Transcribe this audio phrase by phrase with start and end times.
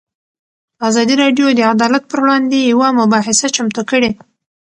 [0.87, 4.11] ازادي راډیو د عدالت پر وړاندې یوه مباحثه چمتو کړې.